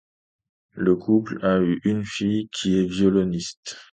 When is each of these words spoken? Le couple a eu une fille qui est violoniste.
Le 0.73 0.95
couple 0.95 1.37
a 1.45 1.59
eu 1.59 1.79
une 1.83 2.03
fille 2.03 2.49
qui 2.51 2.79
est 2.79 2.85
violoniste. 2.87 3.77